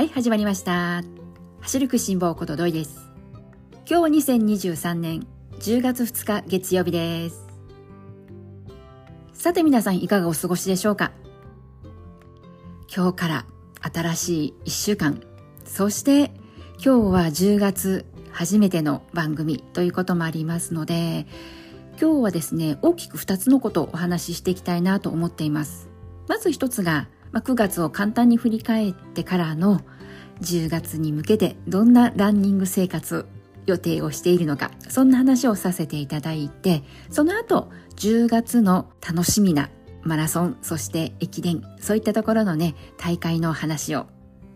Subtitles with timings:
[0.00, 1.02] はい、始まりました。
[1.60, 3.10] 走るく辛抱ことどいです。
[3.86, 5.26] 今日は2023年
[5.58, 7.46] 10月2日月曜日です。
[9.34, 11.12] さて皆さんいかがお過ごしでしょうか？
[12.90, 13.46] 今日から
[13.92, 15.20] 新しい1週間、
[15.66, 16.32] そして
[16.82, 21.26] 今日は10月初めての番組ということもありますので、
[22.00, 25.90] 今日はですね、大きく2つのことをお話ししていきたいなと思っています。
[26.26, 29.80] まず一つが、まあ、9月を簡単に振り返ってからの
[30.40, 33.26] 10月に向けてどんなランニング生活
[33.66, 39.70] 予定をしているのか、そんな話をさせていただいて、その後10月の楽しみな
[40.02, 44.06] マラソン、そして駅伝、そういったところのね、大会の話を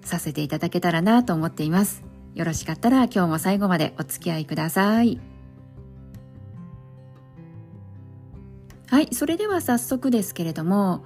[0.03, 2.03] させていただけたらなと思っています。
[2.35, 5.21] よろしかったら今日も最後までお付き合いください。
[8.89, 11.05] はい、それでは早速ですけれども、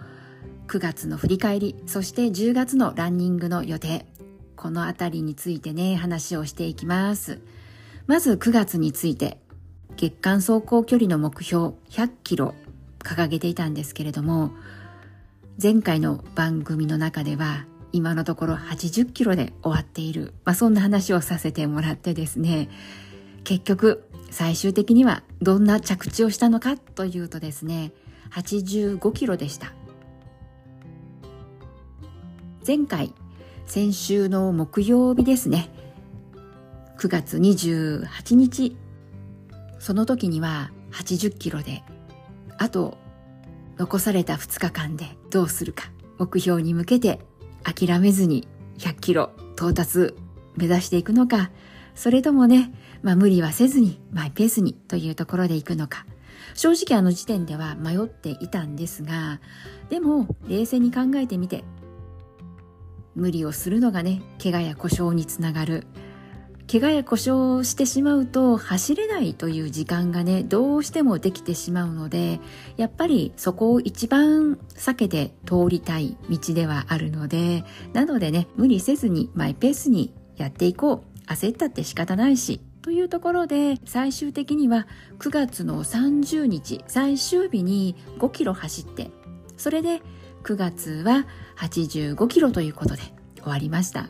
[0.68, 4.04] 9月の振り返り、そして10月のランニングの予定、
[4.54, 7.40] このあたりについてね、話をしていきます。
[8.06, 9.38] まず9月について、
[9.96, 12.54] 月間走行距離の目標100キロ
[12.98, 14.50] 掲げていたんですけれども、
[15.60, 22.68] 前回の番組の中では、今のところ80キロで終わっている、まあ、そんな話をさせてもらってですね、
[23.42, 27.92] 結局、最終的にはどんな着地をしたのかというとですね、
[28.32, 29.72] 85キロでした。
[32.68, 33.14] 前回、
[33.64, 35.70] 先週の木曜日ですね、
[36.98, 38.76] 9月28日、
[39.78, 41.82] その時には80キロで、
[42.58, 42.98] あと
[43.78, 45.84] 残された2日間でどうするか、
[46.18, 47.20] 目標に向けて
[47.62, 48.46] 諦めずに
[48.76, 50.14] 100キロ到達
[50.54, 51.50] 目指していくのか、
[51.94, 56.04] それともね、まあ無理はせずにマイペースにというところで行くのか。
[56.54, 59.40] 正直あの時点では迷っていたんですが、
[59.88, 61.64] でも冷静に考えてみて、
[63.18, 65.86] 無理をするのがね、怪我や故障につながる。
[66.70, 72.40] 怪我や故障してしまうと走れないという時間がね、どうしてもできてしまうので、
[72.76, 81.18] やっぱりそこを一番避けて通りたい道ではあるので、なのでね、無理せずにマイペースにやっていこう。
[81.28, 82.60] 焦ったって仕方ないし。
[82.82, 84.86] というところで、最終的には
[85.18, 89.10] 9月の30日、最終日に5キロ走って、
[89.58, 90.00] それで
[90.48, 91.26] 9月は
[91.56, 93.02] 85キロということで
[93.36, 94.08] 終わりました。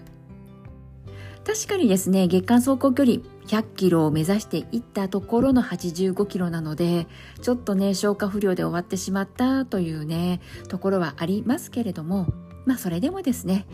[1.44, 3.16] 確かにですね、月間走行距離
[3.48, 7.08] 100キロを目指していったところの85キロなので、
[7.42, 12.28] ちょっとね、消化不良で終わってしまったというね、ところはありますけれども、
[12.66, 13.66] まあそれでもですね、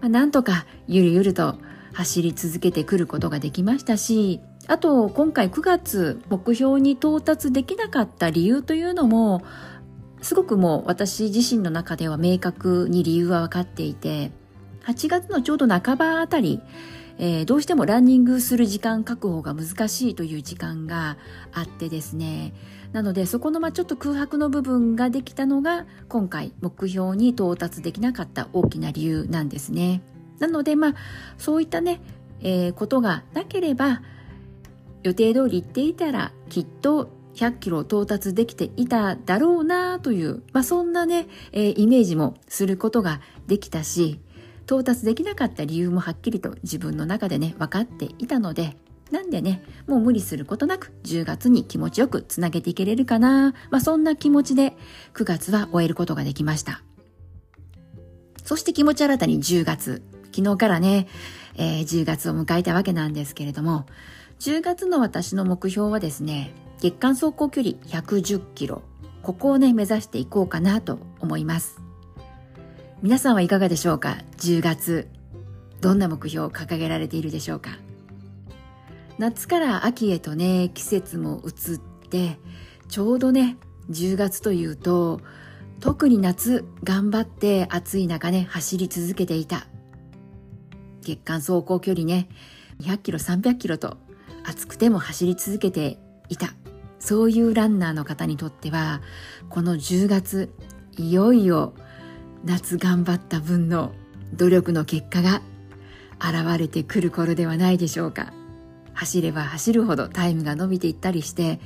[0.00, 1.56] まあ、なんとかゆるゆると
[1.92, 9.42] 走り続けてくることができましたし、あと今回9月目標に到達できなかった理由というのも、
[10.22, 14.30] すごくもう私自身の中では明確に理由は分かっていて、
[14.86, 16.60] 8月のちょうど半ばあたり、
[17.18, 21.16] えー、どうしてもランニングする時間確保が難しいという時間が
[21.52, 22.54] あってですね。
[22.92, 30.02] なのでそこのまちょっと空白の部分ができたのが今回目標に到達できなかった大きな理由なんですね。
[30.38, 30.94] なのでまあ
[31.38, 32.00] そういったね、
[32.40, 34.02] えー、ことがなければ
[35.02, 44.20] 予定通り行っていたらきっと100キロ到達できていただろうなという、まあ、そんなね、えー、イメージもすることができたし、
[44.64, 48.76] 到達できなかった理由もはっきりと自分の中でね、分かっていたので、
[49.10, 54.74] なんでね、もう無理することなく10月に気持ちよくつなげていけれるかな、まあ、そんな気持ちで
[55.14, 56.82] 9月は終えることができました。
[58.44, 60.02] そして気持ち新たに10月。
[60.34, 61.08] 昨日からね、
[61.56, 63.84] えー、10月を迎えたわけなんですけれども、
[64.42, 68.82] 10月の私の目標はですね、月間走行距離110キロ。
[69.22, 71.80] ここをね、目指していこうかなと思います。
[73.02, 75.08] 皆さんはいかがでしょうか ?10 月。
[75.80, 77.78] どんな目標を掲げられているでしょうか？
[79.16, 82.36] 夏から秋へとね、季節も移って、
[82.88, 83.58] ちょうどね、
[83.90, 85.20] 10月というと、
[85.78, 89.68] 特に夏頑張って暑い中ね、走り続けていた。
[91.02, 92.28] 月間走行距離ね、
[92.80, 93.98] 200キロ、300キロと
[94.44, 95.98] 暑くても走り続けて
[96.28, 96.54] いた。
[96.98, 99.00] そういうランナーの方にとっては、
[99.48, 100.52] この10月、
[100.96, 101.74] いよいよ
[102.44, 103.92] 夏頑張った分の
[104.34, 105.42] 努力の結果が
[106.20, 108.32] 現れてくる頃ではないでしょうか。
[108.94, 111.60] 走れば走るほどタイムが伸びていったりして、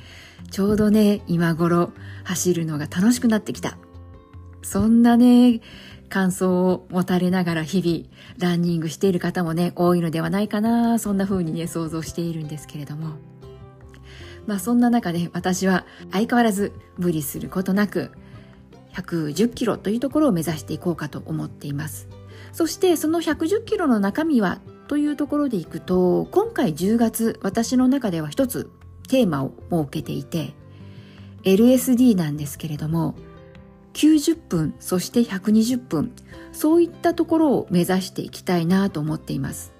[0.49, 1.91] ちょうどね、今頃
[2.23, 3.77] 走るのが楽しくなってきた。
[4.67, 5.61] そんなね、
[6.09, 13.13] 感想を持たれながら日々ランニングしている方もね、多いのではないかな、そんな風にね、想像しているんですけれども。
[14.45, 18.11] まあそんな中で私は相変わらず無理することなく
[18.93, 22.09] 110キロというところを目指していこうかと思っています。
[22.51, 24.59] そしてその110キロの中身は
[24.89, 28.69] というところでいくと今回10月私の中では一つ
[29.07, 30.53] テーマを設けていて
[31.43, 33.15] LSD なんですけれども
[33.97, 36.11] 90分そして120分
[36.51, 39.73] そういったところを目指していきたいなと思っています。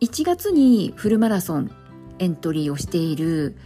[0.00, 1.70] 1月にフルマラソン
[2.18, 3.56] エントリーをしている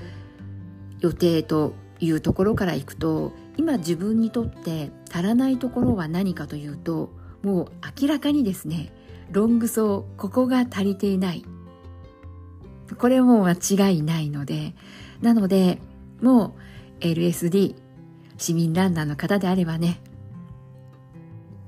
[0.98, 7.10] 予定というところからいくと今自分にとって足らないところは何かというと
[7.44, 7.68] もう
[8.02, 8.92] 明らかにですね
[9.30, 11.44] ロングソーここが足りていない。
[12.98, 13.52] これも間
[13.90, 14.74] 違いないので
[15.22, 15.78] なので
[16.20, 16.56] も
[17.00, 17.87] う LSD
[18.38, 20.00] 市民ランナーの方であればね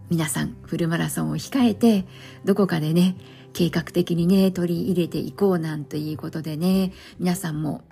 [0.09, 2.07] 皆さんフルマラソンを控えて
[2.45, 3.17] どこかでね
[3.53, 7.83] 計画的にね取り入れていこうなんていうことでね皆さんも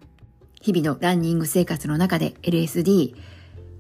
[0.61, 3.15] 日々のランニング生活の中で LSD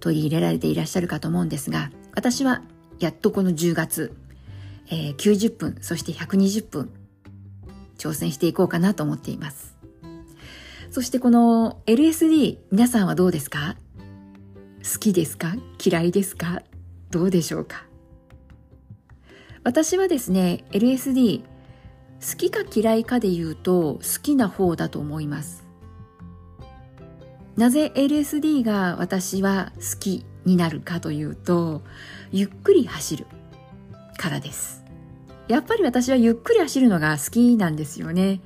[0.00, 2.62] 取り入れられていらっしゃるかと思うんですが私は
[3.00, 4.16] やっとこの10月、
[4.90, 6.90] えー、90分そして120分
[7.96, 9.76] 挑戦していこうかなと思っています。
[10.90, 13.76] そしてこの LSD 皆さんはどうですか？
[14.82, 15.54] 好きですか？
[15.84, 16.62] 嫌いですか？
[17.10, 17.84] どうでしょうか？
[19.64, 21.46] 私はですね LSD 好
[22.36, 25.66] きか嫌いかで言うと好きな方だと思います。
[27.56, 31.82] なぜ LSD が私は好きになるかというと
[32.30, 33.26] ゆっくり走る
[34.16, 34.84] からです。
[35.48, 38.40] やっぱり私はゆっくり走るのが好きなんですよね。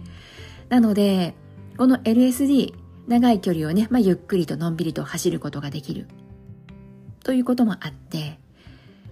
[0.68, 1.34] なので
[1.76, 2.74] この LSD
[3.06, 6.06] 長い距離をね、まあ、ゆっくりとのんびりと走ることができる。
[7.22, 8.38] ということもあって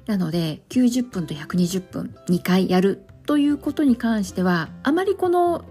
[0.07, 5.65] なので90分と120分2回やるということに関してはあまりこの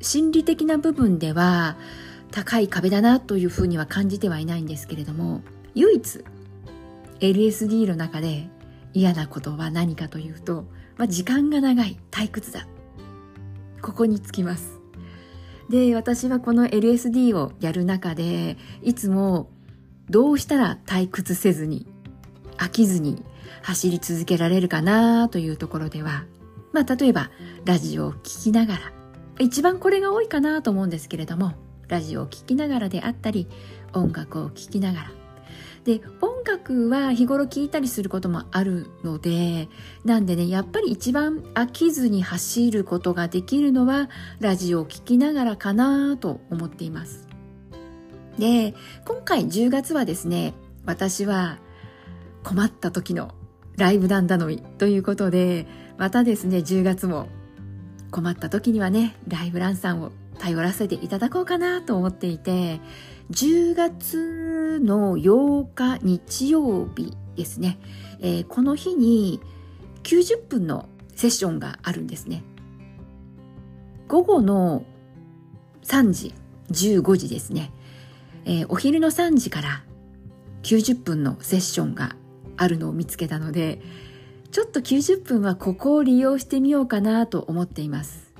[0.00, 1.76] 心理的な部分では
[2.30, 5.42] 高い壁だなというふうには感じてはいないんですけれども
[5.74, 6.24] 唯一
[7.20, 8.48] LSD の中で
[8.92, 10.64] 嫌なことは何かというと、
[10.96, 12.66] まあ、時間が長い退屈だ。
[13.82, 14.80] ここにつきます。
[15.68, 19.48] で私はこの LSD をやる中でいつも
[20.10, 21.86] どうしたら退屈せずに
[22.56, 23.24] 飽きずに
[23.62, 26.24] 走り続けられるかなというところでは
[26.72, 27.30] まあ例えば
[27.64, 28.80] ラジオを聴きながら
[29.38, 31.54] 一番これが多いかなと思うんですけれども
[31.88, 33.46] ラジオを聴きながらであったり
[33.92, 35.10] 音楽を聴きながら。
[35.84, 39.66] で音楽は日頃聴いたりすることもあるので
[40.04, 44.10] なんでねやっぱり一番飽きずに走ることができるのは
[44.40, 47.29] ラジオを聴きながらかなと思っています。
[48.40, 50.54] で今回10月はですね
[50.86, 51.58] 私は
[52.42, 53.34] 困った時の
[53.76, 55.66] ライブ団頼みということで
[55.98, 57.28] またですね10月も
[58.10, 62.80] 困った時にはねライブランさんを頼らせていただこうかなと思っていて
[63.30, 67.78] 10月の8日日曜日ですね、
[68.20, 69.40] えー、この日に
[70.02, 72.42] 90分のセッションがあるんですね。
[74.08, 74.84] 午後の
[75.82, 76.34] 3時
[76.72, 77.72] 15時ですね、
[78.44, 79.84] えー、お昼の3時から
[80.62, 82.16] 90分のセッションが
[82.56, 83.80] あるのを見つけたので
[84.50, 88.30] ちょっと90分はここを利用してみようかなと思っています。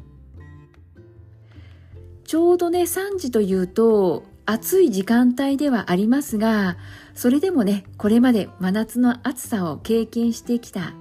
[2.24, 6.76] ちょうどね3時というと暑い時間帯ではありますが
[7.12, 10.94] それでもねこれまで真夏の暑さを経験してきた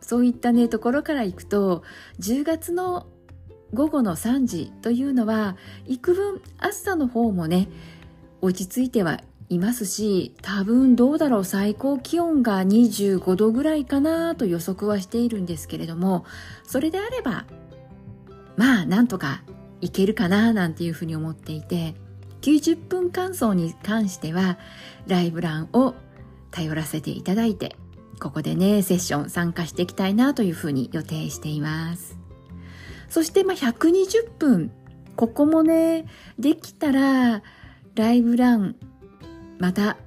[0.00, 1.82] そういったねところからいくと
[2.20, 3.08] 10月の
[3.74, 7.68] 午後の3時というのは幾分暑さの方もね
[8.42, 16.24] 落ち着いてはいますし多分どうだろう最高気温が25度ぐらいかなと予測はしているんですけれども
[16.64, 17.44] それであれば
[18.56, 19.42] まあなんとか
[19.80, 21.94] いけるかななんていうふうに思っていて
[22.40, 24.58] 90分間走に関しては
[25.06, 25.94] ライブランを
[26.50, 27.76] 頼らせていただいて
[28.20, 32.16] ここでねセッション参加していきたいなというふうに予定しています。
[33.08, 34.72] そしてまあ120分
[35.16, 36.06] ここもね
[36.38, 37.42] できたら
[37.94, 38.76] ライブラン
[39.58, 39.98] また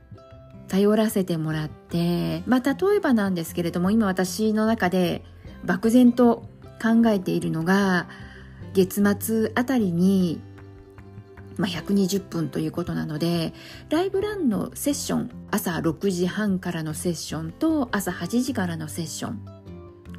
[0.67, 5.23] 頼らせてもらって、まあ、例えばなんですけれども今私の中で
[5.63, 6.47] 漠然と
[6.81, 8.07] 考えているのが
[8.73, 10.41] 月末あたりに、
[11.57, 13.53] まあ、120分ということなので
[13.89, 19.45] ライブランのセッション朝6時半からのセッションと朝8時からのセッション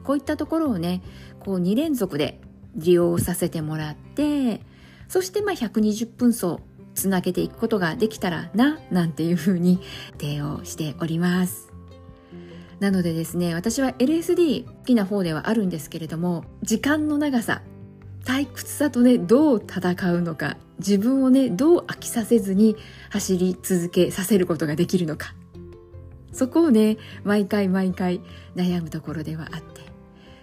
[0.05, 1.03] こういったところをね
[1.41, 2.41] こう2連続で
[2.77, 4.61] 利用させてもらって
[5.09, 6.59] そしてまあ120分走
[6.97, 9.81] つなげていくことができたらな、なんていうふうに
[10.19, 11.73] 提案しております。
[12.81, 17.63] なのでですね、私は LSD 好きな方ではあるんですけれども、時間の長さ、
[18.25, 22.77] 退屈さとね、どう戦うのか、自分をね、どう飽きさせずに
[23.11, 25.35] 走り続けさせることができるのか。
[26.37, 28.21] そこをね毎回毎回
[28.55, 29.81] 悩むところではあって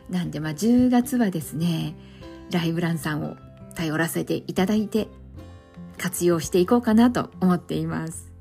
[0.09, 1.95] なんでまあ10月はですね
[2.51, 3.37] ライブランさんを
[3.75, 5.07] 頼らせていただいて
[5.97, 8.33] 活用していこうかなと思っています。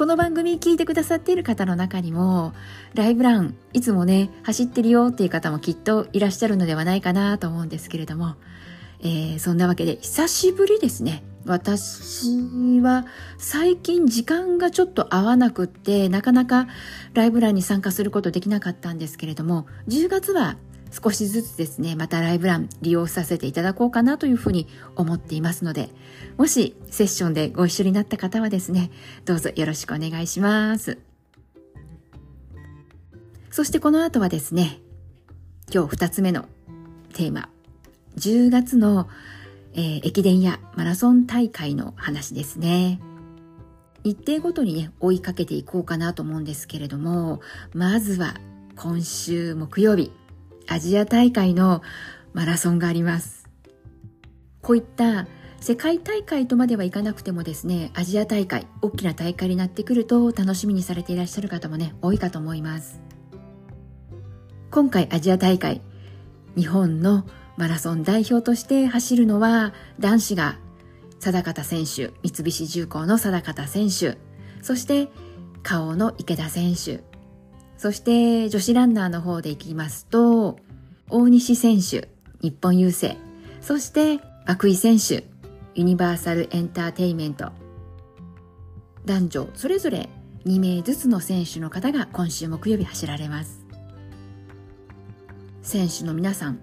[0.00, 2.54] この番組聞いてくださっている方の中にも
[2.94, 8.36] ライブランいつもね走ってるよっていう方もきっといらっしゃるのではないかなと思うんですけれども、
[9.00, 11.22] えー、そんなわけで久しぶりですね。
[11.44, 16.66] 私は最近時間がちょっと合わなくってなかなか
[17.12, 20.56] ライブランに参加することできなかったんですけれども10月は
[20.90, 24.66] 少しずつですねまたライブラン利用させていただこうかなというふうに
[24.96, 25.90] 思っていますので
[26.36, 28.90] もしセッションでご一緒になった方はですね
[29.24, 30.98] どうぞよろしくお願いします
[33.50, 34.80] そしてこの後はですね
[35.72, 36.46] 今日2つ目の
[37.14, 37.48] テーマ
[38.16, 39.08] 10月の
[39.74, 43.00] えー、駅伝やマラソン大会の話ですね。
[44.02, 47.40] 日程ごとにね、追いかけていこうかなと思うんですけれども、
[47.74, 48.34] まずは
[48.76, 50.10] 今週木曜日、
[50.70, 51.82] アジア大会の
[52.32, 53.48] マラソンがあります。
[54.62, 55.26] こういった
[55.60, 63.00] 世界大会とまではいかなくてもですね、アジア大会、大きな大会になってくると楽しみにされていらっしゃる方もね、多いかと思います。
[64.70, 65.82] 今回アジア大会、
[66.56, 70.56] 日本のマラソン代表として走るのは男子が
[71.18, 74.18] 定方選手、三菱重工の定方選手、
[74.62, 75.08] そして
[75.64, 77.09] 顔の池田選手、
[77.80, 80.58] そして女子ランナーの方で行きますと、
[81.08, 82.10] 大西選手、
[82.42, 83.18] 日本郵政、
[83.62, 85.24] そして涌井選手、
[85.74, 87.52] ユニバーサルエンターテイメント。
[89.06, 90.10] 男女それぞれ
[90.44, 93.64] 2名ずつの選手の方が今週木曜日走られます。
[95.62, 96.58] 選手の皆さん、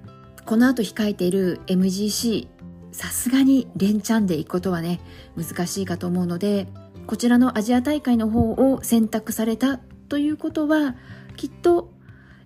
[0.45, 2.47] この後控えている MGC
[2.91, 5.00] さすがに連チャンで行くことはね
[5.36, 6.67] 難しいかと思うので
[7.07, 9.79] こちらのアジア大会の方を選択された
[10.10, 10.96] ということは
[11.36, 11.90] きっと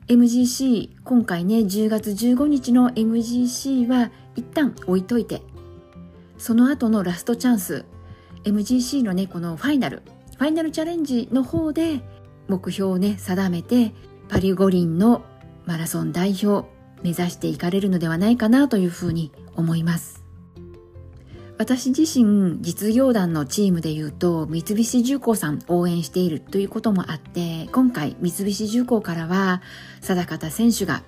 [0.08, 5.42] MGC 今回ね10月15日の MGC は一旦置いといて
[6.38, 7.86] その後のラストチャンス
[8.44, 10.02] MGC のねこのファイナル
[10.38, 12.02] ファイナルチャレンジの方で
[12.48, 13.94] 目標をね定めて
[14.28, 15.24] パリ五輪の
[15.66, 16.68] マラソン代表
[17.04, 20.21] 目指していかれるのではないかなというふうに思います。
[21.62, 29.62] 私自身実業団のチームで言うと三菱重工さん応援しているということもあって今回三菱重工からは
[30.02, 31.04] 定方選手が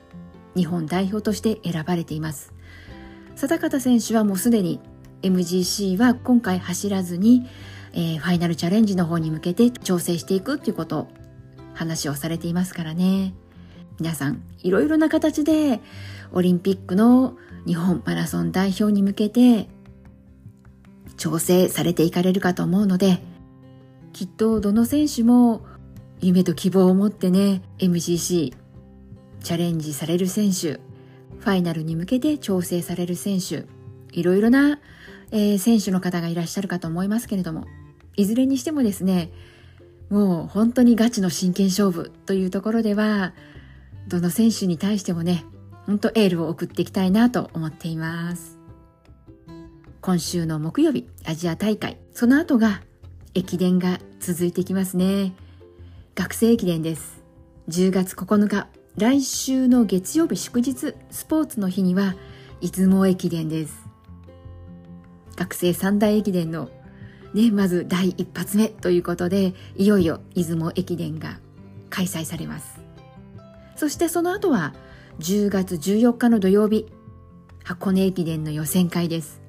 [0.56, 2.54] 日本代表として選ばれています。
[3.36, 4.80] 定方選手はもうすでに
[5.24, 7.50] MGC は今回走らずに、
[7.94, 11.08] えー、ファイナルチャレンジの方に向けて調整していくっていうことを
[11.74, 13.34] 話をされていますからね。
[14.00, 15.82] 皆さんいろいろな形で
[16.32, 19.68] オリンピックの日本マラソン代表に向けて
[21.24, 23.20] 調整されていかれるかと思うので
[24.12, 25.65] きっとどの選手も
[26.20, 28.53] 夢と希望を持ってね MGC
[29.42, 33.63] チャレンジされる選手ファイナルに向けて調整される選手
[34.12, 34.82] いろいろな、
[35.32, 37.68] えー、選手の方がいらっしゃるかと思いますけれども
[38.18, 39.32] いずれにしてもですね
[40.10, 43.32] もう本当にガチの真剣勝負というところでは
[44.10, 45.46] どの選手に対してもね、
[45.86, 48.53] ほんとエールを送っていきたいなと思っています。
[50.04, 52.82] 今週の木曜日、アジア大会、その後が
[53.36, 55.32] 駅伝が続いていきますね。
[56.14, 57.24] 学生駅伝です。
[57.70, 58.68] 10月9日、
[58.98, 62.16] 来週の月曜日祝日、スポーツの日には、
[62.60, 63.82] 出雲駅伝です。
[65.38, 66.70] 学生三大駅伝の
[67.34, 71.40] ね、まず第一発目ということで、いよいよ出雲駅伝が
[71.90, 72.82] 開催されます。
[73.78, 74.74] そしてその後は
[75.20, 76.88] 10月14日の土曜日、
[77.64, 79.43] 箱根駅伝の予選会です。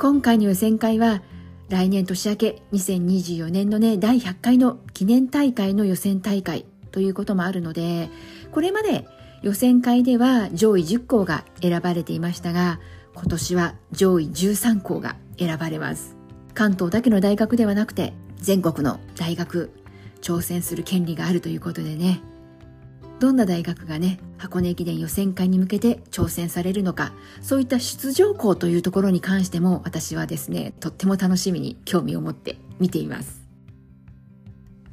[0.00, 1.20] 今回の予選会は
[1.68, 8.08] 来年年明け2024年のね、第100回の記念大会の予選大会ということもあるので、
[8.50, 9.06] これまで
[9.42, 12.80] 予選会では上位10校が選ばれていましたが、
[13.12, 16.16] 今年は上位13校が選ばれます。
[16.54, 19.70] 関東だけの大学ではなくて、全国の大学、
[20.22, 22.22] 挑戦する権利があるということでね、
[23.20, 27.12] どんな大学がね箱根駅伝予選会に向けて挑戦されるのか
[27.42, 33.40] そういった出場校というところに関しても私はですねとっても楽しみに興味を持って見ています。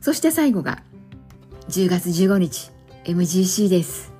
[0.01, 0.84] そして最後が
[1.69, 2.72] 10月15日
[3.05, 4.13] MGC です。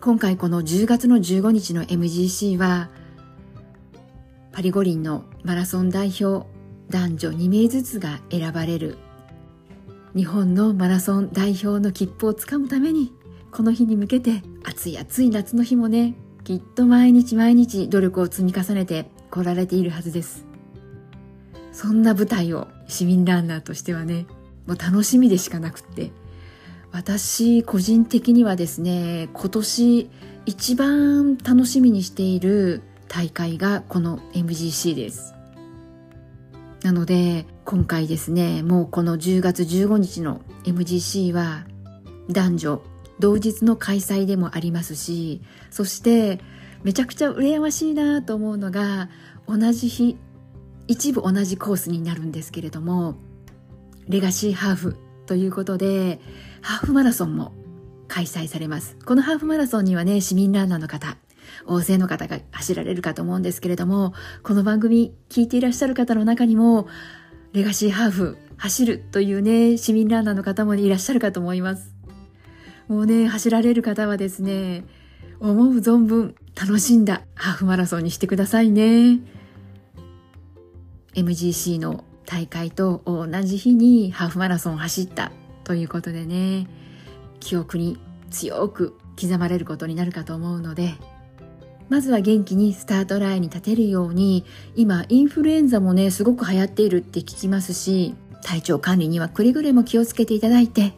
[0.00, 2.88] 今回この10月の15日の MGC は
[4.52, 6.46] パリ五輪のマラソン代表
[6.88, 8.98] 男女2名ずつが選ばれる
[10.14, 13.14] 日本のマラソン代表の切符をつかむために
[13.50, 16.14] この日に向けて暑い暑い夏の日もね
[16.44, 20.44] きっと毎日毎日努力を積み重ねて来られているはずです。
[21.72, 24.26] そんな舞台を市民ランナーとしてはね
[24.66, 26.10] もう楽しみでしかなくって
[26.90, 30.10] 私個人的にはですね今年
[30.44, 35.34] 一番楽しみにしている大会がこの MGC です。
[36.82, 41.64] なので今回ですねもうこの10月15日の MGC は
[42.28, 42.82] 男女
[43.20, 46.40] 同日の開催でもありますしそして
[46.82, 49.08] めちゃくちゃ羨ましいなと思うのが
[49.46, 50.16] 同じ日
[50.88, 53.14] 一部同じコースになるんですけれども
[54.08, 54.96] レガシーハーフ
[55.26, 56.20] ということで
[56.60, 57.52] ハーフマラソンも
[58.08, 58.98] 開催されます。
[59.06, 61.16] このハーフマラソンにはね市民ランナーの方
[61.66, 66.88] 大勢の方が走られるかと思うんですけれどもこの番組聞いていらっしゃる方の中にも
[67.52, 71.94] レガシーハーフ走るというね市民ランナーの方もいらっしゃるかと思います。
[72.88, 74.84] もうね走られる方はですね
[75.40, 79.20] 思う存分楽しんだハーフマラソンにしてくださいね。
[81.14, 85.32] MGC の大会と同じ日にハーフマラソンを走った
[85.64, 86.66] ということでね
[87.40, 87.98] 記憶に
[88.30, 90.94] 強く刻まれることになるかと思うので
[91.92, 100.94] まずは元気にスタートラインに立てるように今インフルエンザもねすごく流行っているって聞きますし体調管理にはくれぐれも気をつけていただいて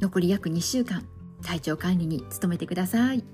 [0.00, 1.04] 残り約2週間
[1.42, 3.24] 体調管理に努めてください。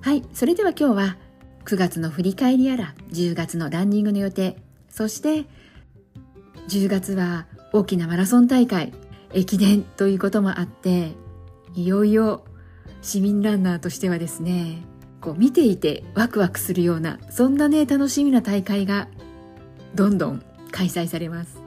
[0.00, 1.16] はいそれでは今日は
[1.66, 4.56] 9月の振り返りやら10月のランニングの予定
[4.88, 5.44] そして
[6.70, 8.94] 10月は大きなマラソン大会
[9.34, 11.12] 駅伝ということもあって
[11.74, 12.42] いよいよ
[13.02, 14.95] 市民ランナーとしてはですね
[15.26, 19.08] こう見ていてワクワクするようなそんなね楽しみな大会が
[19.92, 20.40] どんどん
[20.70, 21.60] 開催されます。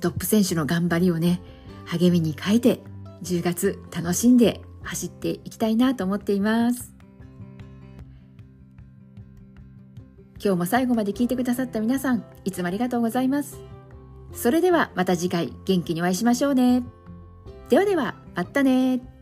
[0.00, 1.42] トップ選手の頑張りをね
[1.84, 2.80] 励みに変えて
[3.22, 6.94] 10月楽しんで走っていきたいなと思っています。
[10.42, 13.60] 今日も最後まで聞いてくださった皆さんいつもありがとうございます。
[14.32, 16.82] それではまた次回元気にお会いしましょうね。
[17.68, 19.13] ではではまたね